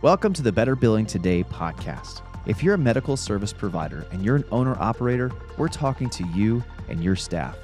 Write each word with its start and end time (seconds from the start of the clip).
Welcome 0.00 0.32
to 0.34 0.42
the 0.42 0.52
Better 0.52 0.76
Billing 0.76 1.06
Today 1.06 1.42
podcast. 1.42 2.22
If 2.46 2.62
you're 2.62 2.74
a 2.74 2.78
medical 2.78 3.16
service 3.16 3.52
provider 3.52 4.06
and 4.12 4.24
you're 4.24 4.36
an 4.36 4.44
owner 4.52 4.76
operator, 4.78 5.32
we're 5.56 5.66
talking 5.66 6.08
to 6.10 6.24
you 6.28 6.62
and 6.88 7.02
your 7.02 7.16
staff. 7.16 7.56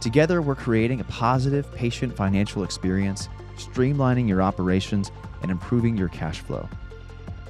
Together, 0.00 0.40
we're 0.40 0.54
creating 0.54 1.00
a 1.00 1.04
positive 1.04 1.74
patient 1.74 2.14
financial 2.14 2.62
experience, 2.62 3.28
streamlining 3.56 4.28
your 4.28 4.40
operations, 4.40 5.10
and 5.42 5.50
improving 5.50 5.96
your 5.96 6.10
cash 6.10 6.38
flow. 6.38 6.68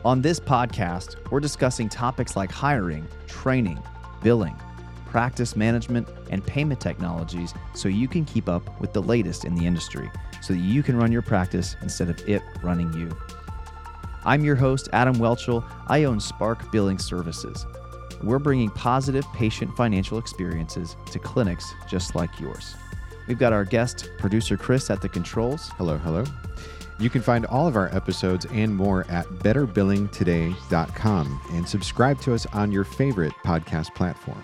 On 0.06 0.22
this 0.22 0.40
podcast, 0.40 1.16
we're 1.30 1.38
discussing 1.38 1.90
topics 1.90 2.34
like 2.34 2.50
hiring, 2.50 3.06
training, 3.26 3.78
billing, 4.22 4.56
practice 5.04 5.54
management, 5.54 6.08
and 6.30 6.42
payment 6.46 6.80
technologies 6.80 7.52
so 7.74 7.90
you 7.90 8.08
can 8.08 8.24
keep 8.24 8.48
up 8.48 8.80
with 8.80 8.94
the 8.94 9.02
latest 9.02 9.44
in 9.44 9.54
the 9.54 9.66
industry 9.66 10.10
so 10.40 10.54
that 10.54 10.60
you 10.60 10.82
can 10.82 10.96
run 10.96 11.12
your 11.12 11.20
practice 11.20 11.76
instead 11.82 12.08
of 12.08 12.26
it 12.26 12.40
running 12.62 12.90
you. 12.94 13.14
I'm 14.24 14.44
your 14.44 14.56
host, 14.56 14.88
Adam 14.92 15.16
Welchel. 15.16 15.64
I 15.86 16.04
own 16.04 16.20
Spark 16.20 16.70
Billing 16.70 16.98
Services. 16.98 17.66
We're 18.22 18.38
bringing 18.38 18.70
positive 18.70 19.24
patient 19.32 19.76
financial 19.76 20.18
experiences 20.18 20.96
to 21.10 21.18
clinics 21.18 21.74
just 21.88 22.14
like 22.14 22.38
yours. 22.40 22.76
We've 23.26 23.38
got 23.38 23.52
our 23.52 23.64
guest, 23.64 24.08
producer 24.18 24.56
Chris, 24.56 24.88
at 24.90 25.02
the 25.02 25.08
controls. 25.08 25.68
Hello, 25.76 25.98
hello. 25.98 26.24
You 26.98 27.10
can 27.10 27.22
find 27.22 27.46
all 27.46 27.68
of 27.68 27.76
our 27.76 27.94
episodes 27.94 28.44
and 28.46 28.74
more 28.74 29.06
at 29.08 29.26
betterbillingtoday.com 29.26 31.40
and 31.52 31.68
subscribe 31.68 32.20
to 32.22 32.34
us 32.34 32.44
on 32.46 32.72
your 32.72 32.82
favorite 32.84 33.34
podcast 33.44 33.94
platform. 33.94 34.42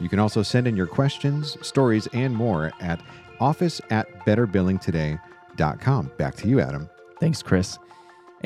You 0.00 0.10
can 0.10 0.18
also 0.18 0.42
send 0.42 0.68
in 0.68 0.76
your 0.76 0.86
questions, 0.86 1.56
stories, 1.66 2.06
and 2.12 2.34
more 2.34 2.70
at 2.80 3.00
office 3.40 3.80
at 3.88 4.26
betterbillingtoday.com. 4.26 6.10
Back 6.18 6.34
to 6.36 6.48
you, 6.48 6.60
Adam. 6.60 6.90
Thanks, 7.18 7.42
Chris. 7.42 7.78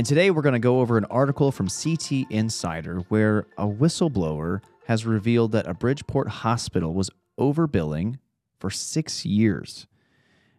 And 0.00 0.06
today 0.06 0.30
we're 0.30 0.40
going 0.40 0.54
to 0.54 0.58
go 0.58 0.80
over 0.80 0.96
an 0.96 1.04
article 1.10 1.52
from 1.52 1.68
CT 1.68 2.24
Insider 2.30 3.00
where 3.10 3.46
a 3.58 3.66
whistleblower 3.66 4.62
has 4.86 5.04
revealed 5.04 5.52
that 5.52 5.66
a 5.66 5.74
Bridgeport 5.74 6.26
hospital 6.26 6.94
was 6.94 7.10
overbilling 7.38 8.18
for 8.58 8.70
six 8.70 9.26
years. 9.26 9.86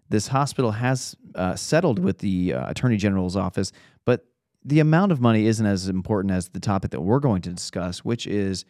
This 0.10 0.28
hospital 0.28 0.74
has 0.74 1.16
uh, 1.34 1.56
settled 1.56 1.98
with 1.98 2.20
the 2.20 2.54
uh, 2.54 2.70
Attorney 2.70 2.98
General's 2.98 3.36
office, 3.36 3.72
but 4.06 4.28
the 4.64 4.80
amount 4.80 5.12
of 5.12 5.20
money 5.20 5.48
isn't 5.48 5.66
as 5.66 5.90
important 5.90 6.36
as 6.36 6.50
the 6.50 6.60
topic 6.60 6.92
that 6.92 7.02
we're 7.02 7.20
going 7.20 7.42
to 7.42 7.50
discuss, 7.50 8.06
which 8.06 8.28
is 8.28 8.64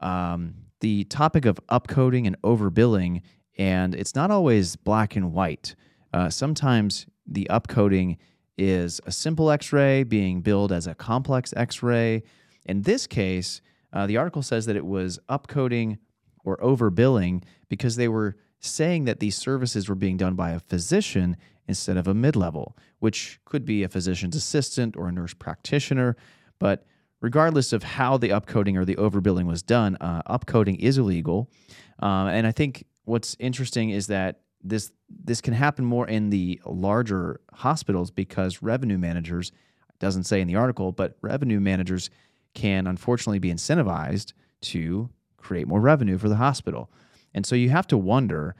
um, 0.00 0.54
the 0.80 1.04
topic 1.04 1.44
of 1.44 1.60
upcoding 1.66 2.26
and 2.26 2.40
overbilling. 2.40 3.20
And 3.58 3.94
it's 3.94 4.14
not 4.14 4.30
always 4.30 4.74
black 4.74 5.16
and 5.16 5.34
white. 5.34 5.74
Uh, 6.14 6.30
sometimes 6.30 7.04
the 7.26 7.46
upcoding 7.50 8.16
is 8.62 9.00
a 9.06 9.12
simple 9.12 9.50
x 9.50 9.72
ray 9.72 10.02
being 10.04 10.40
billed 10.40 10.72
as 10.72 10.86
a 10.86 10.94
complex 10.94 11.52
x 11.56 11.82
ray. 11.82 12.22
In 12.64 12.82
this 12.82 13.06
case, 13.06 13.60
uh, 13.92 14.06
the 14.06 14.16
article 14.16 14.42
says 14.42 14.66
that 14.66 14.76
it 14.76 14.86
was 14.86 15.18
upcoding 15.28 15.98
or 16.44 16.56
overbilling 16.58 17.42
because 17.68 17.96
they 17.96 18.08
were 18.08 18.36
saying 18.60 19.04
that 19.04 19.20
these 19.20 19.36
services 19.36 19.88
were 19.88 19.94
being 19.94 20.16
done 20.16 20.34
by 20.34 20.50
a 20.50 20.60
physician 20.60 21.36
instead 21.66 21.96
of 21.96 22.06
a 22.06 22.14
mid 22.14 22.36
level, 22.36 22.76
which 23.00 23.40
could 23.44 23.64
be 23.64 23.82
a 23.82 23.88
physician's 23.88 24.36
assistant 24.36 24.96
or 24.96 25.08
a 25.08 25.12
nurse 25.12 25.34
practitioner. 25.34 26.16
But 26.58 26.86
regardless 27.20 27.72
of 27.72 27.82
how 27.82 28.16
the 28.16 28.30
upcoding 28.30 28.76
or 28.76 28.84
the 28.84 28.96
overbilling 28.96 29.46
was 29.46 29.62
done, 29.62 29.96
uh, 30.00 30.22
upcoding 30.22 30.78
is 30.78 30.98
illegal. 30.98 31.50
Um, 31.98 32.28
and 32.28 32.46
I 32.46 32.52
think 32.52 32.84
what's 33.04 33.36
interesting 33.38 33.90
is 33.90 34.06
that 34.08 34.40
this 34.62 34.92
this 35.24 35.40
can 35.40 35.54
happen 35.54 35.84
more 35.84 36.06
in 36.08 36.30
the 36.30 36.60
larger 36.66 37.40
hospitals 37.52 38.10
because 38.10 38.62
revenue 38.62 38.98
managers 38.98 39.52
doesn't 39.98 40.24
say 40.24 40.40
in 40.40 40.48
the 40.48 40.56
article, 40.56 40.92
but 40.92 41.16
revenue 41.22 41.60
managers 41.60 42.10
can 42.54 42.86
unfortunately 42.86 43.38
be 43.38 43.52
incentivized 43.52 44.32
to 44.60 45.08
create 45.36 45.66
more 45.66 45.80
revenue 45.80 46.18
for 46.18 46.28
the 46.28 46.36
hospital. 46.36 46.90
And 47.34 47.46
so 47.46 47.54
you 47.54 47.70
have 47.70 47.86
to 47.88 47.98
wonder 47.98 48.56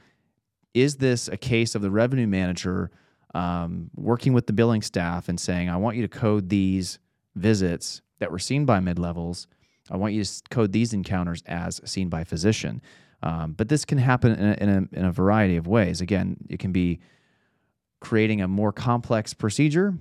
is 0.73 0.97
this 0.97 1.27
a 1.27 1.37
case 1.37 1.75
of 1.75 1.81
the 1.81 1.91
revenue 1.91 2.25
manager 2.25 2.89
um, 3.35 3.91
working 3.95 4.33
with 4.33 4.47
the 4.47 4.53
billing 4.53 4.81
staff 4.81 5.29
and 5.29 5.39
saying, 5.39 5.69
I 5.69 5.77
want 5.77 5.97
you 5.97 6.01
to 6.01 6.07
code 6.07 6.49
these 6.49 6.97
visits 7.35 8.01
that 8.19 8.31
were 8.31 8.39
seen 8.39 8.65
by 8.65 8.79
mid 8.79 8.97
levels? 8.97 9.47
I 9.91 9.97
want 9.97 10.13
you 10.13 10.23
to 10.23 10.41
code 10.49 10.71
these 10.71 10.93
encounters 10.93 11.43
as 11.45 11.81
seen 11.85 12.09
by 12.09 12.23
physician. 12.23 12.81
Um, 13.23 13.53
but 13.53 13.69
this 13.69 13.85
can 13.85 13.97
happen 13.97 14.33
in 14.33 14.45
a, 14.45 14.53
in, 14.53 14.69
a, 14.69 14.99
in 14.99 15.05
a 15.05 15.11
variety 15.11 15.55
of 15.55 15.65
ways. 15.65 16.01
Again, 16.01 16.37
it 16.49 16.59
can 16.59 16.73
be 16.73 16.99
creating 18.01 18.41
a 18.41 18.47
more 18.47 18.73
complex 18.73 19.33
procedure 19.33 19.97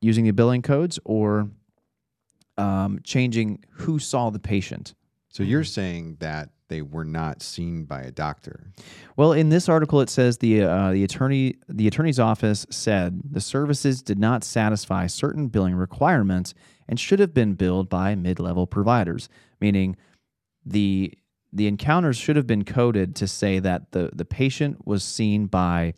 using 0.00 0.24
the 0.24 0.30
billing 0.30 0.62
codes 0.62 0.98
or 1.04 1.50
um, 2.56 3.00
changing 3.02 3.64
who 3.70 3.98
saw 3.98 4.30
the 4.30 4.38
patient. 4.38 4.94
So 5.28 5.42
you're 5.42 5.64
saying 5.64 6.18
that 6.20 6.50
they 6.68 6.80
were 6.82 7.04
not 7.04 7.42
seen 7.42 7.84
by 7.84 8.02
a 8.02 8.12
doctor. 8.12 8.72
Well, 9.16 9.32
in 9.32 9.48
this 9.48 9.68
article, 9.68 10.00
it 10.00 10.08
says 10.08 10.38
the 10.38 10.62
uh, 10.62 10.92
the 10.92 11.02
attorney 11.02 11.56
the 11.68 11.88
attorney's 11.88 12.20
office 12.20 12.66
said 12.70 13.20
the 13.28 13.40
services 13.40 14.02
did 14.02 14.18
not 14.18 14.44
satisfy 14.44 15.08
certain 15.08 15.48
billing 15.48 15.74
requirements 15.74 16.54
and 16.88 16.98
should 16.98 17.18
have 17.18 17.34
been 17.34 17.54
billed 17.54 17.88
by 17.88 18.14
mid 18.14 18.38
level 18.38 18.66
providers, 18.66 19.28
meaning 19.60 19.96
the 20.64 21.12
the 21.52 21.66
encounters 21.66 22.16
should 22.16 22.36
have 22.36 22.46
been 22.46 22.64
coded 22.64 23.16
to 23.16 23.26
say 23.26 23.58
that 23.58 23.92
the, 23.92 24.10
the 24.12 24.24
patient 24.24 24.86
was 24.86 25.02
seen 25.02 25.46
by 25.46 25.94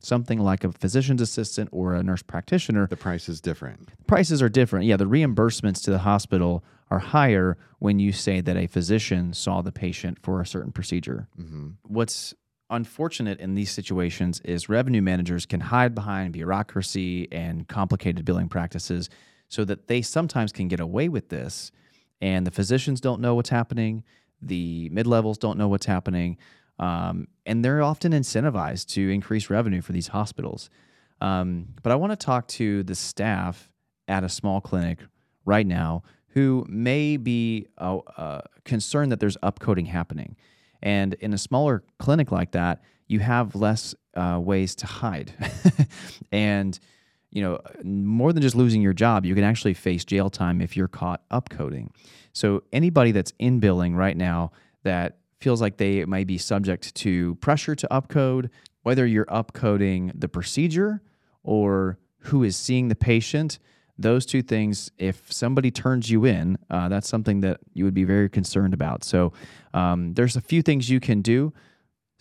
something 0.00 0.40
like 0.40 0.64
a 0.64 0.72
physician's 0.72 1.20
assistant 1.20 1.68
or 1.72 1.94
a 1.94 2.02
nurse 2.02 2.22
practitioner. 2.22 2.86
The 2.88 2.96
price 2.96 3.28
is 3.28 3.40
different. 3.40 3.86
The 3.86 4.04
prices 4.04 4.42
are 4.42 4.48
different. 4.48 4.86
Yeah, 4.86 4.96
the 4.96 5.06
reimbursements 5.06 5.82
to 5.84 5.90
the 5.90 6.00
hospital 6.00 6.64
are 6.90 6.98
higher 6.98 7.56
when 7.78 7.98
you 7.98 8.12
say 8.12 8.40
that 8.40 8.56
a 8.56 8.66
physician 8.66 9.32
saw 9.32 9.62
the 9.62 9.72
patient 9.72 10.18
for 10.22 10.40
a 10.40 10.46
certain 10.46 10.72
procedure. 10.72 11.28
Mm-hmm. 11.40 11.70
What's 11.84 12.34
unfortunate 12.68 13.38
in 13.38 13.54
these 13.54 13.70
situations 13.70 14.40
is 14.44 14.68
revenue 14.68 15.02
managers 15.02 15.46
can 15.46 15.60
hide 15.60 15.94
behind 15.94 16.32
bureaucracy 16.32 17.28
and 17.30 17.68
complicated 17.68 18.24
billing 18.24 18.48
practices 18.48 19.08
so 19.48 19.64
that 19.64 19.86
they 19.88 20.00
sometimes 20.02 20.52
can 20.52 20.68
get 20.68 20.80
away 20.80 21.08
with 21.08 21.28
this 21.28 21.70
and 22.22 22.46
the 22.46 22.50
physicians 22.50 23.00
don't 23.00 23.20
know 23.20 23.34
what's 23.34 23.50
happening 23.50 24.04
the 24.42 24.88
mid 24.90 25.06
levels 25.06 25.38
don't 25.38 25.58
know 25.58 25.68
what's 25.68 25.86
happening, 25.86 26.36
um, 26.78 27.28
and 27.46 27.64
they're 27.64 27.82
often 27.82 28.12
incentivized 28.12 28.88
to 28.94 29.08
increase 29.08 29.48
revenue 29.50 29.80
for 29.80 29.92
these 29.92 30.08
hospitals. 30.08 30.68
Um, 31.20 31.68
but 31.82 31.92
I 31.92 31.94
want 31.94 32.12
to 32.12 32.16
talk 32.16 32.48
to 32.48 32.82
the 32.82 32.94
staff 32.94 33.68
at 34.08 34.24
a 34.24 34.28
small 34.28 34.60
clinic 34.60 34.98
right 35.44 35.66
now 35.66 36.02
who 36.28 36.66
may 36.68 37.16
be 37.16 37.66
uh, 37.78 37.98
uh, 38.16 38.40
concerned 38.64 39.12
that 39.12 39.20
there's 39.20 39.36
upcoding 39.38 39.86
happening. 39.86 40.36
And 40.82 41.14
in 41.14 41.32
a 41.32 41.38
smaller 41.38 41.84
clinic 41.98 42.32
like 42.32 42.52
that, 42.52 42.82
you 43.06 43.20
have 43.20 43.54
less 43.54 43.94
uh, 44.14 44.40
ways 44.42 44.74
to 44.76 44.86
hide. 44.86 45.32
and 46.32 46.78
you 47.32 47.42
know, 47.42 47.58
more 47.82 48.32
than 48.32 48.42
just 48.42 48.54
losing 48.54 48.82
your 48.82 48.92
job, 48.92 49.24
you 49.24 49.34
can 49.34 49.42
actually 49.42 49.74
face 49.74 50.04
jail 50.04 50.30
time 50.30 50.60
if 50.60 50.76
you're 50.76 50.88
caught 50.88 51.26
upcoding. 51.30 51.88
So 52.32 52.62
anybody 52.72 53.10
that's 53.10 53.32
in 53.38 53.58
billing 53.58 53.96
right 53.96 54.16
now 54.16 54.52
that 54.84 55.18
feels 55.40 55.60
like 55.60 55.78
they 55.78 56.04
might 56.04 56.26
be 56.26 56.38
subject 56.38 56.94
to 56.94 57.34
pressure 57.36 57.74
to 57.74 57.88
upcode, 57.90 58.50
whether 58.82 59.06
you're 59.06 59.26
upcoding 59.26 60.12
the 60.14 60.28
procedure 60.28 61.02
or 61.42 61.98
who 62.26 62.44
is 62.44 62.56
seeing 62.56 62.88
the 62.88 62.94
patient, 62.94 63.58
those 63.98 64.26
two 64.26 64.42
things, 64.42 64.90
if 64.98 65.32
somebody 65.32 65.70
turns 65.70 66.10
you 66.10 66.24
in, 66.24 66.58
uh, 66.70 66.88
that's 66.88 67.08
something 67.08 67.40
that 67.40 67.60
you 67.72 67.84
would 67.84 67.94
be 67.94 68.04
very 68.04 68.28
concerned 68.28 68.74
about. 68.74 69.04
So 69.04 69.32
um, 69.74 70.14
there's 70.14 70.36
a 70.36 70.40
few 70.40 70.62
things 70.62 70.90
you 70.90 71.00
can 71.00 71.22
do. 71.22 71.52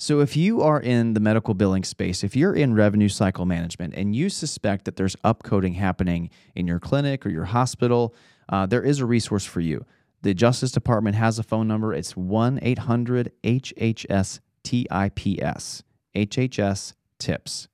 So, 0.02 0.20
if 0.20 0.36
you 0.36 0.64
are 0.64 0.80
in 0.80 1.14
the 1.14 1.20
medical 1.20 1.54
billing 1.54 1.84
space, 1.84 2.24
if 2.24 2.36
you're 2.36 2.56
in 2.56 2.74
revenue 2.74 3.08
cycle 3.08 3.46
management 3.46 3.94
and 3.94 4.16
you 4.16 4.30
suspect 4.30 4.86
that 4.86 4.96
there's 4.96 5.16
upcoding 5.18 5.76
happening 5.76 6.32
in 6.56 6.66
your 6.66 6.80
clinic 6.80 7.24
or 7.24 7.30
your 7.30 7.46
hospital, 7.46 8.16
uh, 8.50 8.66
there 8.66 8.82
is 8.82 8.98
a 8.98 9.06
resource 9.06 9.46
for 9.46 9.60
you. 9.60 9.86
The 10.24 10.34
Justice 10.34 10.72
Department 10.72 11.18
has 11.18 11.38
a 11.38 11.44
phone 11.44 11.68
number. 11.68 11.94
It's 11.94 12.18
1 12.18 12.58
800 12.64 13.32
HHS 13.44 14.40
TIPS, 14.64 15.84
HHS 16.16 16.94
TIPS. 17.20 17.68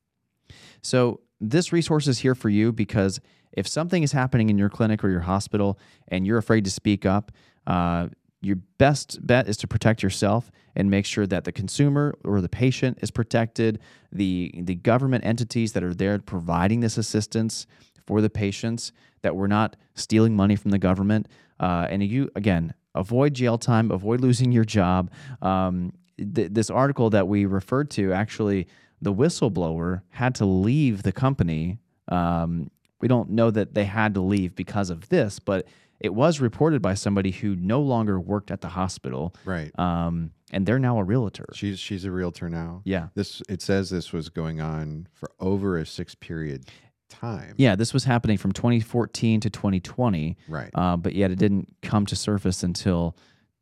So, 0.82 1.22
this 1.40 1.72
resource 1.72 2.08
is 2.08 2.20
here 2.20 2.36
for 2.36 2.50
you 2.50 2.74
because 2.74 3.22
if 3.54 3.70
something 3.70 4.04
is 4.04 4.12
happening 4.12 4.50
in 4.50 4.58
your 4.58 4.70
clinic 4.70 5.02
or 5.02 5.10
your 5.10 5.22
hospital 5.22 5.80
and 6.10 6.28
you're 6.28 6.40
afraid 6.40 6.66
to 6.66 6.72
speak 6.72 7.06
up, 7.06 7.32
uh, 7.66 8.10
your 8.42 8.58
best 8.78 9.26
bet 9.26 9.48
is 9.48 9.58
to 9.58 9.68
protect 9.68 10.04
yourself 10.04 10.52
and 10.76 10.92
make 10.92 11.06
sure 11.06 11.26
that 11.26 11.44
the 11.44 11.52
consumer 11.52 12.16
or 12.24 12.40
the 12.40 12.50
patient 12.50 13.00
is 13.02 13.10
protected. 13.10 13.80
The, 14.12 14.54
the 14.64 14.76
government 14.76 15.26
entities 15.26 15.74
that 15.74 15.84
are 15.84 15.94
there 15.94 16.20
providing 16.20 16.82
this 16.82 16.98
assistance 16.98 17.66
for 18.06 18.22
the 18.22 18.30
patients, 18.30 18.92
that 19.22 19.36
we're 19.36 19.48
not 19.48 19.76
stealing 19.96 20.36
money 20.36 20.56
from 20.56 20.72
the 20.72 20.78
government. 20.78 21.28
Uh, 21.60 21.88
and 21.90 22.04
you, 22.04 22.30
again, 22.36 22.74
avoid 22.96 23.34
jail 23.34 23.58
time, 23.58 23.92
avoid 23.92 24.22
losing 24.22 24.52
your 24.52 24.64
job. 24.64 25.12
Um, 25.42 25.94
th- 26.18 26.52
this 26.52 26.70
article 26.70 27.10
that 27.10 27.28
we 27.28 27.46
referred 27.46 27.90
to 27.92 28.14
actually, 28.14 28.68
the 29.02 29.14
whistleblower 29.14 30.02
had 30.10 30.36
to 30.36 30.46
leave 30.46 31.04
the 31.04 31.12
company 31.12 31.80
um, 32.10 32.70
we 33.00 33.08
don't 33.08 33.30
know 33.30 33.52
that 33.52 33.74
they 33.74 33.86
had 33.86 34.14
to 34.16 34.22
leave 34.22 34.56
because 34.56 34.90
of 34.90 35.10
this, 35.10 35.40
but 35.40 35.68
it 36.00 36.14
was 36.14 36.40
reported 36.40 36.82
by 36.82 36.94
somebody 36.94 37.32
who 37.32 37.56
no 37.56 37.82
longer 37.82 38.20
worked 38.20 38.52
at 38.52 38.62
the 38.62 38.70
hospital. 38.70 39.36
Right. 39.46 39.72
Um, 39.80 40.32
and 40.52 40.66
they're 40.66 40.80
now 40.80 41.00
a 41.00 41.04
realtor. 41.04 41.48
She's 41.54 41.80
she's 41.80 42.06
a 42.06 42.12
realtor 42.12 42.50
now. 42.50 42.82
Yeah. 42.86 43.08
This 43.16 43.42
it 43.50 43.62
says 43.62 43.90
this 43.90 44.14
was 44.14 44.30
going 44.30 44.62
on 44.62 45.08
for 45.14 45.32
over 45.40 45.78
a 45.78 45.86
six 45.86 46.16
period 46.16 46.66
time. 47.10 47.56
Yeah, 47.58 47.76
this 47.76 47.94
was 47.94 48.04
happening 48.04 48.38
from 48.38 48.52
2014 48.52 49.42
to 49.42 49.50
2020. 49.50 50.38
Right. 50.48 50.70
Uh, 50.74 50.98
but 50.98 51.16
yet 51.16 51.32
it 51.32 51.40
didn't 51.40 51.68
come 51.82 52.06
to 52.06 52.16
surface 52.16 52.64
until 52.64 53.18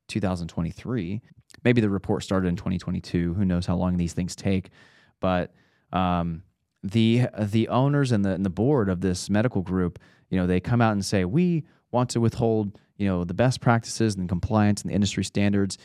2023. 0.09 1.21
Maybe 1.63 1.81
the 1.81 1.89
report 1.89 2.23
started 2.23 2.47
in 2.47 2.55
2022. 2.55 3.33
Who 3.33 3.45
knows 3.45 3.65
how 3.65 3.75
long 3.75 3.97
these 3.97 4.13
things 4.13 4.35
take? 4.35 4.69
But 5.19 5.53
um, 5.91 6.43
the 6.83 7.27
the 7.39 7.69
owners 7.69 8.11
and 8.11 8.23
the 8.23 8.31
and 8.31 8.45
the 8.45 8.49
board 8.49 8.89
of 8.89 9.01
this 9.01 9.29
medical 9.29 9.61
group, 9.61 9.99
you 10.29 10.39
know, 10.39 10.45
they 10.45 10.59
come 10.59 10.81
out 10.81 10.91
and 10.91 11.03
say 11.03 11.25
we 11.25 11.63
want 11.95 12.09
to 12.11 12.19
withhold, 12.19 12.77
you 12.97 13.07
know, 13.07 13.23
the 13.23 13.33
best 13.33 13.61
practices 13.61 14.15
and 14.15 14.27
compliance 14.29 14.81
and 14.81 14.91
the 14.91 14.95
industry 14.95 15.23
standards, 15.23 15.77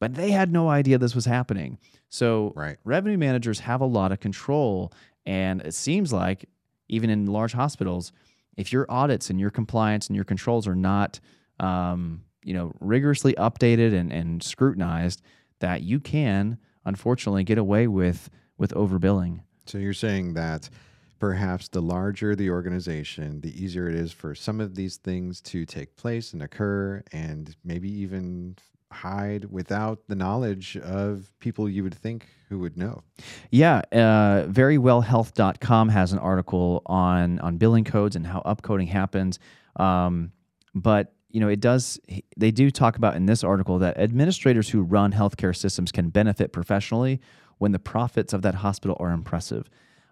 but 0.00 0.14
they 0.14 0.30
had 0.30 0.52
no 0.52 0.68
idea 0.68 0.96
this 0.98 1.14
was 1.14 1.26
happening. 1.26 1.78
So 2.08 2.52
Right. 2.56 2.78
revenue 2.84 3.18
managers 3.18 3.60
have 3.60 3.80
a 3.82 3.90
lot 3.98 4.12
of 4.12 4.20
control, 4.20 4.92
and 5.26 5.60
it 5.62 5.74
seems 5.74 6.12
like 6.12 6.48
even 6.88 7.10
in 7.10 7.26
large 7.26 7.52
hospitals, 7.52 8.12
if 8.56 8.72
your 8.72 8.86
audits 8.88 9.30
and 9.30 9.38
your 9.38 9.50
compliance 9.50 10.06
and 10.08 10.16
your 10.16 10.24
controls 10.24 10.66
are 10.66 10.74
not, 10.76 11.20
um, 11.60 12.22
you 12.42 12.54
know, 12.54 12.72
rigorously 12.80 13.34
updated 13.34 13.92
and, 13.92 14.12
and 14.12 14.42
scrutinized, 14.42 15.20
that 15.60 15.82
you 15.82 16.00
can 16.00 16.56
unfortunately 16.84 17.44
get 17.44 17.58
away 17.58 17.86
with 17.88 18.30
with 18.56 18.72
overbilling. 18.74 19.40
So 19.66 19.78
you're 19.78 19.92
saying 19.92 20.34
that 20.34 20.70
perhaps 21.18 21.68
the 21.68 21.82
larger 21.82 22.34
the 22.36 22.50
organization, 22.50 23.40
the 23.40 23.62
easier 23.62 23.88
it 23.88 23.94
is 23.94 24.12
for 24.12 24.34
some 24.34 24.60
of 24.60 24.74
these 24.74 24.96
things 24.96 25.40
to 25.40 25.64
take 25.64 25.96
place 25.96 26.32
and 26.32 26.42
occur 26.42 27.02
and 27.12 27.56
maybe 27.64 27.90
even 27.90 28.56
hide 28.90 29.44
without 29.46 30.00
the 30.08 30.14
knowledge 30.14 30.76
of 30.78 31.32
people 31.40 31.68
you 31.68 31.82
would 31.82 31.94
think 31.94 32.26
who 32.48 32.58
would 32.58 32.76
know. 32.76 33.02
Yeah, 33.50 33.82
uh, 33.92 34.46
verywellhealth.com 34.46 35.88
has 35.90 36.12
an 36.12 36.18
article 36.18 36.82
on 36.86 37.38
on 37.40 37.58
billing 37.58 37.84
codes 37.84 38.16
and 38.16 38.26
how 38.26 38.40
upcoding 38.46 38.88
happens. 38.88 39.38
Um, 39.76 40.32
but 40.74 41.12
you 41.30 41.40
know, 41.40 41.48
it 41.48 41.60
does. 41.60 42.00
They 42.36 42.50
do 42.50 42.70
talk 42.70 42.96
about 42.96 43.14
in 43.16 43.26
this 43.26 43.44
article 43.44 43.78
that 43.80 43.98
administrators 43.98 44.70
who 44.70 44.82
run 44.82 45.12
healthcare 45.12 45.54
systems 45.54 45.92
can 45.92 46.08
benefit 46.08 46.52
professionally 46.52 47.20
when 47.58 47.72
the 47.72 47.78
profits 47.78 48.32
of 48.32 48.42
that 48.42 48.56
hospital 48.56 48.96
are 48.98 49.10
impressive. 49.10 49.68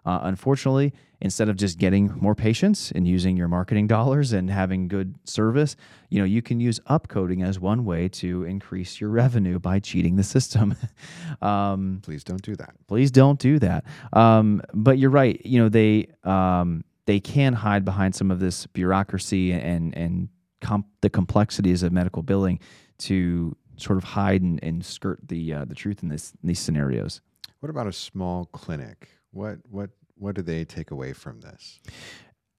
Uh, 0.07 0.21
unfortunately, 0.23 0.93
instead 1.19 1.49
of 1.49 1.57
just 1.57 1.77
getting 1.77 2.15
more 2.21 2.33
patients 2.33 2.93
and 2.93 3.05
using 3.05 3.35
your 3.35 3.49
marketing 3.49 3.87
dollars 3.95 4.31
and 4.31 4.49
having 4.49 4.87
good 4.87 5.13
service, 5.25 5.75
you 6.09 6.17
know, 6.17 6.23
you 6.23 6.41
can 6.41 6.61
use 6.61 6.79
upcoding 6.89 7.45
as 7.45 7.59
one 7.59 7.83
way 7.83 8.07
to 8.07 8.45
increase 8.45 9.01
your 9.01 9.09
revenue 9.09 9.59
by 9.59 9.79
cheating 9.79 10.15
the 10.15 10.23
system. 10.23 10.77
um, 11.41 11.99
Please 12.03 12.23
don't 12.23 12.41
do 12.41 12.55
that. 12.55 12.73
please 12.87 13.11
don't 13.11 13.37
do 13.37 13.59
that. 13.59 13.83
Um, 14.13 14.61
but 14.73 14.97
you're 14.97 15.09
right. 15.09 15.45
You 15.45 15.63
know, 15.63 15.69
they 15.69 16.07
um, 16.23 16.85
they 17.05 17.19
can 17.19 17.51
hide 17.51 17.83
behind 17.83 18.15
some 18.15 18.31
of 18.31 18.39
this 18.39 18.65
bureaucracy 18.67 19.51
and 19.51 19.93
and 19.97 20.29
comp- 20.61 20.87
the 21.01 21.09
complexities 21.09 21.83
of 21.83 21.91
medical 21.91 22.23
billing 22.23 22.61
to 22.99 23.57
sort 23.75 23.97
of 23.97 24.05
hide 24.05 24.41
and, 24.41 24.63
and 24.63 24.85
skirt 24.85 25.19
the 25.27 25.53
uh, 25.53 25.65
the 25.65 25.75
truth 25.75 26.01
in 26.01 26.07
this 26.07 26.31
in 26.41 26.47
these 26.47 26.59
scenarios. 26.59 27.19
What 27.59 27.69
about 27.69 27.87
a 27.87 27.93
small 27.93 28.45
clinic? 28.45 29.09
What 29.37 29.59
what 29.69 29.91
what 30.15 30.33
do 30.33 30.41
they 30.41 30.65
take 30.65 30.89
away 30.89 31.13
from 31.13 31.41
this? 31.41 31.79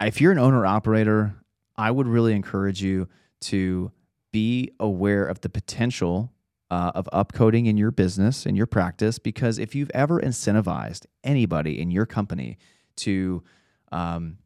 if 0.00 0.20
you're 0.20 0.30
an 0.30 0.38
owner 0.38 0.64
operator, 0.64 1.34
I 1.76 1.90
would 1.90 2.06
really 2.06 2.32
encourage 2.32 2.80
you 2.80 3.08
to 3.40 3.90
be 4.30 4.70
aware 4.78 5.26
of 5.26 5.40
the 5.40 5.48
potential 5.48 6.32
uh, 6.70 6.92
of 6.94 7.08
upcoding 7.12 7.66
in 7.66 7.76
your 7.76 7.90
business 7.90 8.46
in 8.46 8.54
your 8.54 8.66
practice 8.66 9.19
because 9.19 9.58
if 9.58 9.75
you've 9.75 9.90
ever 9.92 10.20
incentivized 10.20 11.06
anybody 11.25 11.80
in 11.80 11.90
your 11.90 12.06
company 12.06 12.58
to 12.94 13.42
um, 13.90 14.38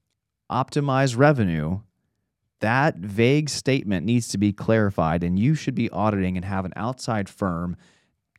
optimize 0.50 1.19
revenue, 1.19 1.81
that 2.61 2.96
vague 2.96 3.50
statement 3.50 4.06
needs 4.06 4.29
to 4.29 4.38
be 4.38 4.55
clarified, 4.55 5.23
and 5.23 5.38
you 5.38 5.55
should 5.55 5.75
be 5.75 5.90
auditing 5.90 6.37
and 6.38 6.46
have 6.46 6.64
an 6.64 6.73
outside 6.76 7.29
firm 7.29 7.76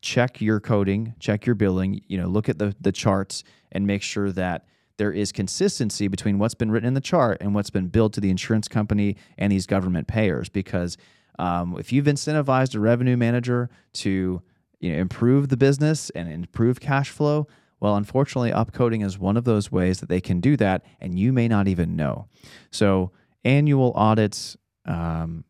check 0.03 0.41
your 0.41 0.59
coding, 0.59 1.15
check 1.19 1.45
your 1.45 1.55
billing, 1.55 2.01
you 2.07 2.17
know, 2.17 2.27
look 2.27 2.49
at 2.49 2.59
the 2.59 2.75
the 2.79 2.91
charts 2.91 3.43
and 3.71 3.87
make 3.87 4.03
sure 4.03 4.31
that 4.31 4.67
there 4.97 5.11
is 5.11 5.31
consistency 5.31 6.07
between 6.07 6.37
what's 6.37 6.53
been 6.53 6.69
written 6.69 6.87
in 6.87 6.93
the 6.93 7.01
chart 7.01 7.37
and 7.41 7.55
what's 7.55 7.71
been 7.71 7.87
billed 7.87 8.13
to 8.13 8.21
the 8.21 8.29
insurance 8.29 8.67
company 8.67 9.15
and 9.39 9.51
these 9.51 9.65
government 9.65 10.07
payers. 10.07 10.49
Because 10.49 10.97
um, 11.39 11.75
if 11.79 11.91
you've 11.91 12.05
incentivized 12.05 12.75
a 12.75 12.79
revenue 12.79 13.17
manager 13.17 13.69
to 13.93 14.41
you 14.81 14.91
know, 14.91 14.97
improve 14.97 15.47
the 15.47 15.57
business 15.57 16.11
and 16.11 16.31
improve 16.31 16.79
cash 16.79 17.09
flow, 17.09 17.47
well, 17.79 17.95
unfortunately, 17.95 18.51
upcoding 18.51 19.03
is 19.03 19.17
one 19.17 19.35
of 19.35 19.45
those 19.45 19.71
ways 19.71 19.99
that 20.01 20.09
they 20.09 20.21
can 20.21 20.39
do 20.41 20.55
that, 20.57 20.85
and 21.01 21.17
you 21.17 21.33
may 21.33 21.47
not 21.47 21.67
even 21.67 21.95
know. 21.95 22.27
So, 22.71 23.11
annual 23.43 23.93
audits, 23.95 24.55
um, 24.85 25.43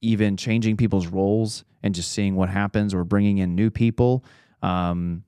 even 0.00 0.36
changing 0.36 0.76
people's 0.76 1.06
roles 1.06 1.64
and 1.82 1.94
just 1.94 2.12
seeing 2.12 2.36
what 2.36 2.48
happens, 2.48 2.94
or 2.94 3.04
bringing 3.04 3.38
in 3.38 3.54
new 3.54 3.70
people, 3.70 4.24
um, 4.62 5.22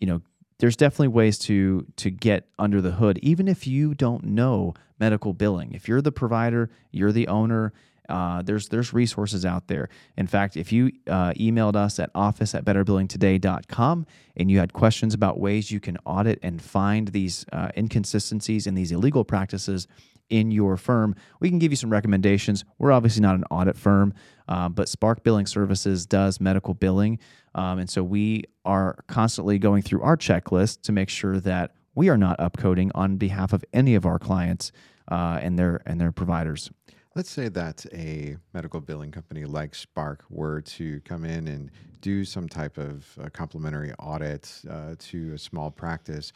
you 0.00 0.06
know, 0.06 0.20
there's 0.58 0.76
definitely 0.76 1.08
ways 1.08 1.38
to 1.38 1.86
to 1.96 2.10
get 2.10 2.48
under 2.58 2.80
the 2.80 2.92
hood, 2.92 3.18
even 3.22 3.48
if 3.48 3.66
you 3.66 3.94
don't 3.94 4.24
know 4.24 4.74
medical 4.98 5.32
billing. 5.32 5.72
If 5.72 5.88
you're 5.88 6.00
the 6.00 6.12
provider, 6.12 6.70
you're 6.92 7.12
the 7.12 7.28
owner. 7.28 7.72
Uh, 8.08 8.42
there's 8.42 8.68
there's 8.68 8.92
resources 8.92 9.44
out 9.44 9.68
there. 9.68 9.88
In 10.16 10.26
fact, 10.26 10.56
if 10.56 10.72
you 10.72 10.90
uh, 11.06 11.32
emailed 11.32 11.76
us 11.76 11.98
at 11.98 12.10
office 12.14 12.54
at 12.54 12.64
betterbillingtoday.com 12.64 14.06
and 14.36 14.50
you 14.50 14.58
had 14.58 14.72
questions 14.72 15.14
about 15.14 15.38
ways 15.38 15.70
you 15.70 15.80
can 15.80 15.96
audit 16.04 16.38
and 16.42 16.60
find 16.60 17.08
these 17.08 17.46
uh, 17.52 17.68
inconsistencies 17.76 18.66
and 18.66 18.76
these 18.76 18.92
illegal 18.92 19.24
practices 19.24 19.86
in 20.32 20.50
your 20.50 20.78
firm, 20.78 21.14
we 21.40 21.50
can 21.50 21.58
give 21.58 21.70
you 21.70 21.76
some 21.76 21.90
recommendations. 21.90 22.64
We're 22.78 22.90
obviously 22.90 23.20
not 23.20 23.34
an 23.34 23.44
audit 23.50 23.76
firm, 23.76 24.14
uh, 24.48 24.70
but 24.70 24.88
Spark 24.88 25.22
Billing 25.22 25.46
Services 25.46 26.06
does 26.06 26.40
medical 26.40 26.72
billing. 26.72 27.18
Um, 27.54 27.78
and 27.78 27.90
so 27.90 28.02
we 28.02 28.44
are 28.64 28.96
constantly 29.08 29.58
going 29.58 29.82
through 29.82 30.00
our 30.02 30.16
checklist 30.16 30.82
to 30.82 30.92
make 30.92 31.10
sure 31.10 31.38
that 31.40 31.72
we 31.94 32.08
are 32.08 32.16
not 32.16 32.38
upcoding 32.38 32.90
on 32.94 33.18
behalf 33.18 33.52
of 33.52 33.62
any 33.74 33.94
of 33.94 34.06
our 34.06 34.18
clients 34.18 34.72
uh, 35.10 35.38
and 35.42 35.58
their 35.58 35.82
and 35.84 36.00
their 36.00 36.12
providers. 36.12 36.70
Let's 37.14 37.30
say 37.30 37.48
that 37.50 37.84
a 37.92 38.38
medical 38.54 38.80
billing 38.80 39.10
company 39.10 39.44
like 39.44 39.74
Spark 39.74 40.24
were 40.30 40.62
to 40.62 41.00
come 41.02 41.26
in 41.26 41.46
and 41.46 41.70
do 42.00 42.24
some 42.24 42.48
type 42.48 42.78
of 42.78 43.06
uh, 43.22 43.28
complimentary 43.28 43.92
audit 43.98 44.50
uh, 44.68 44.94
to 44.98 45.34
a 45.34 45.38
small 45.38 45.70
practice. 45.70 46.32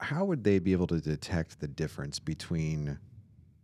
How 0.00 0.24
would 0.24 0.42
they 0.42 0.58
be 0.58 0.72
able 0.72 0.86
to 0.86 1.00
detect 1.00 1.60
the 1.60 1.68
difference 1.68 2.18
between 2.18 2.98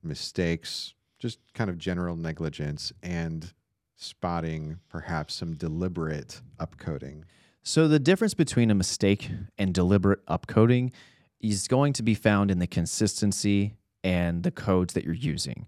mistakes, 0.03 0.93
just 1.19 1.39
kind 1.55 1.71
of 1.71 1.79
general 1.79 2.17
negligence, 2.17 2.93
and 3.03 3.51
spotting 3.97 4.81
perhaps 4.91 5.35
some 5.35 5.55
deliberate 5.55 6.43
upcoding? 6.61 7.23
So 7.63 7.89
the 7.89 7.99
difference 7.99 8.35
between 8.35 8.71
a 8.71 8.75
mistake 8.75 9.31
and 9.57 9.73
deliberate 9.73 10.25
upcoding 10.27 10.93
is 11.41 11.67
going 11.67 11.95
to 11.95 12.03
be 12.03 12.15
found 12.15 12.51
in 12.51 12.59
the 12.59 12.67
consistency 12.67 13.79
and 14.05 14.43
the 14.43 14.51
codes 14.51 14.93
that 14.93 15.05
you're 15.05 15.15
using. 15.15 15.67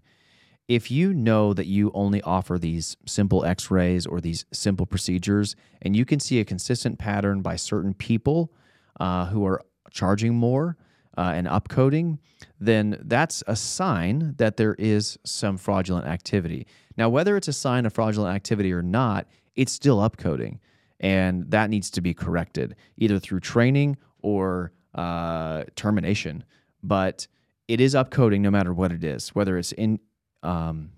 If 0.71 0.89
you 0.89 1.13
know 1.13 1.53
that 1.53 1.65
you 1.65 1.91
only 1.93 2.21
offer 2.21 2.57
these 2.57 2.95
simple 3.05 3.43
x 3.43 3.69
rays 3.69 4.05
or 4.05 4.21
these 4.21 4.45
simple 4.53 4.85
procedures, 4.85 5.57
and 5.81 5.97
you 5.97 6.05
can 6.05 6.21
see 6.21 6.39
a 6.39 6.45
consistent 6.45 6.97
pattern 6.97 7.41
by 7.41 7.57
certain 7.57 7.93
people 7.93 8.53
uh, 8.97 9.25
who 9.25 9.45
are 9.45 9.61
charging 9.89 10.33
more 10.33 10.77
uh, 11.17 11.33
and 11.35 11.45
upcoding, 11.45 12.19
then 12.57 12.97
that's 13.01 13.43
a 13.47 13.55
sign 13.57 14.33
that 14.37 14.55
there 14.55 14.75
is 14.79 15.19
some 15.25 15.57
fraudulent 15.57 16.07
activity. 16.07 16.65
Now, 16.95 17.09
whether 17.09 17.35
it's 17.35 17.49
a 17.49 17.53
sign 17.53 17.85
of 17.85 17.91
fraudulent 17.91 18.33
activity 18.33 18.71
or 18.71 18.81
not, 18.81 19.27
it's 19.57 19.73
still 19.73 19.97
upcoding, 19.97 20.59
and 21.01 21.51
that 21.51 21.69
needs 21.69 21.91
to 21.91 21.99
be 21.99 22.13
corrected 22.13 22.77
either 22.95 23.19
through 23.19 23.41
training 23.41 23.97
or 24.21 24.71
uh, 24.95 25.65
termination. 25.75 26.45
But 26.81 27.27
it 27.67 27.81
is 27.81 27.93
upcoding 27.93 28.39
no 28.39 28.51
matter 28.51 28.73
what 28.73 28.93
it 28.93 29.03
is, 29.03 29.35
whether 29.35 29.57
it's 29.57 29.73
in 29.73 29.99
um, 30.43 30.91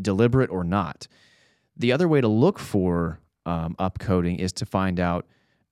deliberate 0.00 0.50
or 0.50 0.64
not. 0.64 1.06
The 1.76 1.92
other 1.92 2.08
way 2.08 2.20
to 2.20 2.28
look 2.28 2.58
for 2.58 3.20
um, 3.46 3.74
upcoding 3.78 4.38
is 4.38 4.52
to 4.54 4.66
find 4.66 5.00
out 5.00 5.26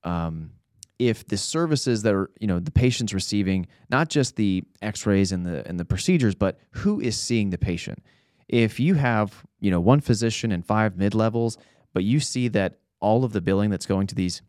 um, 0.04 0.52
if 0.98 1.26
the 1.26 1.36
services 1.36 2.02
that 2.02 2.14
are 2.14 2.30
you 2.40 2.46
know 2.46 2.58
the 2.58 2.70
patient's 2.70 3.12
receiving, 3.12 3.66
not 3.90 4.08
just 4.08 4.36
the 4.36 4.64
X-rays 4.82 5.32
and 5.32 5.44
the 5.46 5.66
and 5.68 5.78
the 5.78 5.84
procedures, 5.84 6.34
but 6.34 6.58
who 6.72 7.00
is 7.00 7.16
seeing 7.18 7.50
the 7.50 7.58
patient. 7.58 8.02
If 8.48 8.80
you 8.80 8.94
have 8.94 9.44
you 9.60 9.70
know 9.70 9.80
one 9.80 10.00
physician 10.00 10.50
and 10.50 10.64
five 10.64 10.96
mid 10.96 11.14
levels, 11.14 11.58
but 11.92 12.04
you 12.04 12.20
see 12.20 12.48
that 12.48 12.78
all 13.00 13.24
of 13.24 13.32
the 13.32 13.40
billing 13.40 13.70
that's 13.70 13.86
going 13.86 14.06
to 14.08 14.14
these 14.14 14.42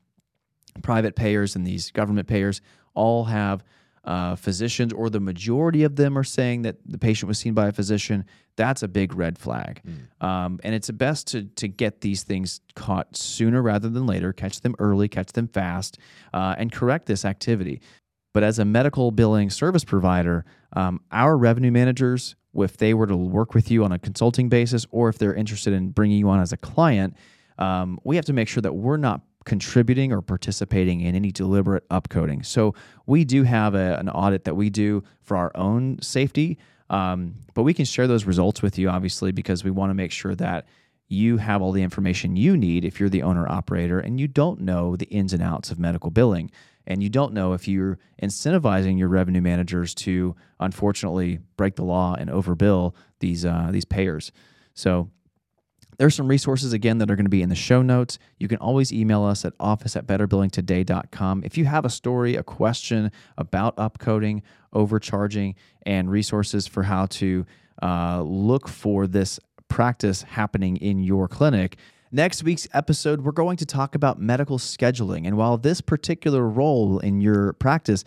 private 0.82 1.16
payers 1.16 1.56
and 1.56 1.66
these 1.66 1.92
government 1.92 2.28
payers 2.28 2.62
all 2.94 3.26
have 3.26 3.64
uh, 4.10 4.36
physicians 4.36 4.92
or 4.92 5.08
the 5.08 5.20
majority 5.20 5.84
of 5.84 5.96
them 5.96 6.18
are 6.18 6.24
saying 6.24 6.64
that 6.64 6.78
the 6.84 6.98
patient 6.98 7.28
was 7.28 7.38
seen 7.38 7.54
by 7.54 7.68
a 7.68 7.72
physician, 7.72 8.26
that's 8.56 8.82
a 8.82 8.88
big 8.88 9.14
red 9.14 9.38
flag. 9.38 9.84
Um, 10.20 10.60
and 10.64 10.74
it's 10.74 10.90
best 10.90 11.28
to, 11.28 11.44
to 11.44 11.68
get 11.68 12.02
these 12.02 12.24
things 12.24 12.60
caught 12.76 13.16
sooner 13.16 13.62
rather 13.62 13.88
than 13.88 14.08
later, 14.08 14.34
catch 14.34 14.62
them 14.62 14.74
early, 14.80 15.08
catch 15.08 15.34
them 15.34 15.48
fast, 15.48 16.00
uh, 16.34 16.56
and 16.58 16.72
correct 16.72 17.06
this 17.06 17.24
activity. 17.24 17.82
But 18.34 18.42
as 18.42 18.58
a 18.58 18.66
medical 18.66 19.12
billing 19.12 19.52
service 19.52 19.84
provider, 19.84 20.44
um, 20.74 21.02
our 21.12 21.38
revenue 21.38 21.72
managers, 21.72 22.36
if 22.56 22.78
they 22.78 22.96
were 22.96 23.06
to 23.06 23.16
work 23.16 23.54
with 23.54 23.70
you 23.70 23.84
on 23.84 23.92
a 23.92 24.00
consulting 24.00 24.50
basis 24.50 24.88
or 24.90 25.10
if 25.10 25.20
they're 25.20 25.36
interested 25.36 25.72
in 25.72 25.92
bringing 25.92 26.18
you 26.18 26.30
on 26.30 26.40
as 26.40 26.52
a 26.52 26.58
client, 26.58 27.16
um, 27.60 28.00
we 28.04 28.16
have 28.16 28.26
to 28.26 28.34
make 28.34 28.48
sure 28.48 28.62
that 28.62 28.74
we're 28.74 28.98
not 28.98 29.22
contributing 29.46 30.12
or 30.12 30.22
participating 30.22 31.02
in 31.02 31.16
any 31.16 31.32
deliberate 31.32 31.88
upcoding. 31.90 32.46
So 32.46 32.76
we 33.06 33.26
do 33.26 33.44
have 33.44 33.74
a, 33.76 33.98
an 33.98 34.10
audit 34.10 34.44
that 34.44 34.56
we 34.56 34.70
do 34.70 35.04
for 35.22 35.38
our 35.38 35.52
own 35.56 36.02
safety, 36.02 36.58
um, 36.90 37.36
but 37.54 37.64
we 37.64 37.74
can 37.74 37.86
share 37.86 38.08
those 38.08 38.26
results 38.26 38.62
with 38.62 38.78
you, 38.78 38.90
obviously, 38.90 39.32
because 39.32 39.64
we 39.64 39.72
want 39.72 39.90
to 39.90 39.94
make 39.94 40.12
sure 40.12 40.36
that 40.36 40.66
you 41.08 41.38
have 41.38 41.62
all 41.62 41.72
the 41.72 41.82
information 41.82 42.36
you 42.36 42.56
need 42.56 42.86
if 42.86 43.00
you're 43.00 43.10
the 43.10 43.24
owner 43.24 43.48
operator 43.48 44.00
and 44.00 44.20
you 44.20 44.28
don't 44.28 44.62
know 44.62 44.96
the 44.96 45.08
ins 45.08 45.34
and 45.34 45.42
outs 45.42 45.72
of 45.72 45.80
medical 45.80 46.12
billing 46.12 46.52
and 46.90 47.04
you 47.04 47.10
don't 47.10 47.34
know 47.34 47.54
if 47.54 47.68
you're 47.68 47.98
incentivizing 48.22 48.98
your 48.98 49.08
revenue 49.08 49.42
managers 49.42 49.94
to 49.94 50.36
unfortunately 50.60 51.40
break 51.56 51.76
the 51.76 51.84
law 51.84 52.16
and 52.16 52.30
overbill 52.30 52.94
these 53.20 53.46
uh, 53.46 53.70
these 53.72 53.86
payers. 53.86 54.32
So 54.74 55.10
there's 56.00 56.16
some 56.16 56.30
resources 56.30 56.72
again 56.72 56.98
that 57.00 57.12
are 57.12 57.16
going 57.18 57.26
to 57.26 57.30
be 57.30 57.42
in 57.42 57.50
the 57.50 57.56
show 57.56 57.82
notes. 57.82 58.18
You 58.38 58.48
can 58.48 58.58
always 58.58 58.92
email 58.94 59.26
us 59.26 59.44
at 59.44 59.54
office 59.60 59.98
at 59.98 60.08
betterbillingtoday.com. 60.08 61.44
If 61.44 61.58
you 61.58 61.66
have 61.66 61.84
a 61.84 61.90
story, 61.90 62.36
a 62.38 62.44
question 62.44 63.12
about 63.38 63.76
upcoding, 63.76 64.42
overcharging, 64.72 65.56
and 65.86 66.10
resources 66.10 66.68
for 66.68 66.84
how 66.84 67.08
to 67.08 67.46
uh, 67.84 68.22
look 68.22 68.70
for 68.70 69.08
this 69.08 69.42
practice 69.68 70.22
happening 70.22 70.78
in 70.78 71.04
your 71.04 71.28
clinic. 71.28 71.78
Next 72.14 72.44
week's 72.44 72.68
episode, 72.74 73.22
we're 73.22 73.34
going 73.34 73.58
to 73.58 73.66
talk 73.66 73.94
about 73.94 74.22
medical 74.22 74.58
scheduling. 74.58 75.28
And 75.28 75.36
while 75.36 75.58
this 75.58 75.82
particular 75.82 76.48
role 76.48 77.00
in 77.00 77.20
your 77.20 77.54
practice 77.54 78.06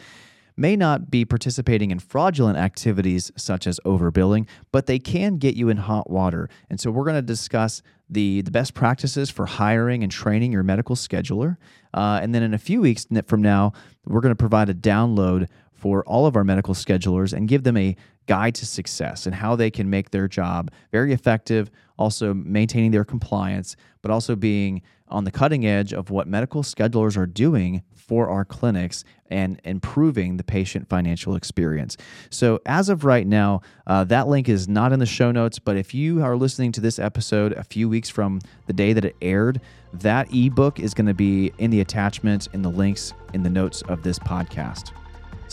may 0.63 0.77
not 0.77 1.11
be 1.11 1.25
participating 1.25 1.91
in 1.91 1.99
fraudulent 1.99 2.57
activities 2.57 3.33
such 3.37 3.67
as 3.67 3.81
overbilling, 3.85 4.47
but 4.71 4.87
they 4.87 5.01
can 5.01 5.37
get 5.37 5.57
you 5.57 5.69
in 5.69 5.77
hot 5.77 6.09
water. 6.09 6.49
And 6.71 6.79
so 6.79 6.89
we're 6.93 7.03
going 7.03 7.17
to 7.17 7.21
discuss 7.37 7.83
the, 8.09 8.43
the 8.43 8.53
best 8.53 8.73
practices 8.73 9.29
for 9.29 9.45
hiring 9.45 10.05
and 10.05 10.13
training 10.13 10.53
your 10.53 10.63
medical 10.63 10.95
scheduler. 10.95 11.57
Uh, 11.93 12.21
and 12.23 12.33
then 12.33 12.45
in 12.45 12.55
a 12.55 12.59
few 12.59 12.81
weeks 12.81 13.05
from 13.27 13.43
now, 13.43 13.73
we're 14.07 14.21
going 14.21 14.31
to 14.31 14.37
provide 14.37 14.69
a 14.69 14.75
download 14.75 15.49
for 15.83 16.05
all 16.05 16.27
of 16.27 16.37
our 16.37 16.45
medical 16.45 16.75
schedulers 16.75 17.33
and 17.33 17.49
give 17.49 17.65
them 17.65 17.77
a 17.77 17.97
guide 18.29 18.55
to 18.55 18.65
success 18.65 19.27
and 19.27 19.35
how 19.35 19.57
they 19.57 19.69
can 19.69 19.91
make 19.91 20.13
their 20.13 20.29
job 20.29 20.71
very 20.93 21.13
effective, 21.13 21.73
also 21.99 22.33
maintaining 22.33 22.93
their 22.93 23.05
compliance, 23.05 23.75
but 24.01 24.13
also 24.13 24.37
being 24.37 24.81
on 25.09 25.25
the 25.25 25.31
cutting 25.33 25.67
edge 25.67 25.93
of 25.93 26.09
what 26.09 26.29
medical 26.29 26.63
schedulers 26.63 27.17
are 27.17 27.27
doing 27.27 27.83
for 27.97 28.29
our 28.29 28.45
clinics 28.45 29.03
and 29.29 29.61
improving 29.65 30.37
the 30.37 30.45
patient 30.45 30.89
financial 30.89 31.35
experience. 31.35 31.97
So, 32.31 32.61
as 32.65 32.89
of 32.89 33.05
right 33.05 33.27
now, 33.27 33.63
uh, 33.89 34.05
that 34.05 34.29
link 34.29 34.49
is 34.49 34.69
not 34.69 34.93
in 34.93 35.01
the 35.01 35.07
show 35.07 35.33
notes, 35.33 35.59
but 35.59 35.77
if 35.77 35.95
you 35.95 36.23
are 36.23 36.37
listening 36.37 36.71
to 36.73 36.81
this 36.81 37.01
episode 37.01 37.55
a 37.55 37.65
few 37.65 37.89
weeks 37.89 38.09
from 38.09 38.41
the 38.67 38.73
day 38.73 38.93
that 38.93 39.05
it 39.05 39.17
aired, 39.21 39.61
that 39.95 40.33
ebook 40.33 40.79
is 40.79 40.95
going 40.95 41.07
to 41.07 41.15
be 41.15 41.53
in 41.59 41.71
the 41.71 41.81
attachments 41.81 42.49
in 42.53 42.63
the 42.63 42.71
links 42.71 43.15
in 43.35 43.43
the 43.43 43.51
notes 43.51 43.83
of 43.89 44.05
this 44.05 44.21
podcast. 44.21 44.93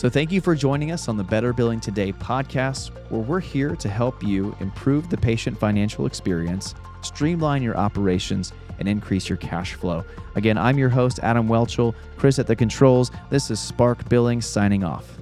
So, 0.00 0.08
thank 0.08 0.32
you 0.32 0.40
for 0.40 0.54
joining 0.54 0.92
us 0.92 1.08
on 1.08 1.18
the 1.18 1.22
Better 1.22 1.52
Billing 1.52 1.78
Today 1.78 2.10
podcast, 2.10 2.88
where 3.10 3.20
we're 3.20 3.38
here 3.38 3.76
to 3.76 3.86
help 3.86 4.22
you 4.22 4.56
improve 4.58 5.10
the 5.10 5.16
patient 5.18 5.58
financial 5.58 6.06
experience, 6.06 6.74
streamline 7.02 7.62
your 7.62 7.76
operations, 7.76 8.54
and 8.78 8.88
increase 8.88 9.28
your 9.28 9.36
cash 9.36 9.74
flow. 9.74 10.02
Again, 10.36 10.56
I'm 10.56 10.78
your 10.78 10.88
host, 10.88 11.20
Adam 11.22 11.48
Welchel. 11.48 11.94
Chris 12.16 12.38
at 12.38 12.46
the 12.46 12.56
controls. 12.56 13.10
This 13.28 13.50
is 13.50 13.60
Spark 13.60 14.08
Billing 14.08 14.40
signing 14.40 14.84
off. 14.84 15.18